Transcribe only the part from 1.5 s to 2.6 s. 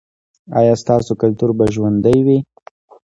به ژوندی وي؟